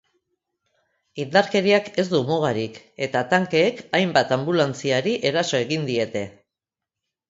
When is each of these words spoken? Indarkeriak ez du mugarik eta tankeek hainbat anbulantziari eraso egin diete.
Indarkeriak 1.23 1.91
ez 2.05 2.07
du 2.15 2.23
mugarik 2.31 2.81
eta 3.09 3.23
tankeek 3.37 3.87
hainbat 4.01 4.37
anbulantziari 4.41 5.19
eraso 5.33 5.63
egin 5.65 5.91
diete. 5.97 6.31